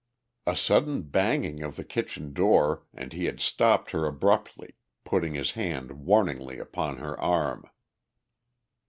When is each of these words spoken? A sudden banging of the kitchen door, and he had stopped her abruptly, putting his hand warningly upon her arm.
A 0.47 0.55
sudden 0.55 1.03
banging 1.03 1.61
of 1.61 1.75
the 1.75 1.83
kitchen 1.83 2.33
door, 2.33 2.81
and 2.91 3.13
he 3.13 3.25
had 3.25 3.39
stopped 3.39 3.91
her 3.91 4.07
abruptly, 4.07 4.73
putting 5.03 5.35
his 5.35 5.51
hand 5.51 5.91
warningly 5.91 6.57
upon 6.57 6.97
her 6.97 7.19
arm. 7.19 7.65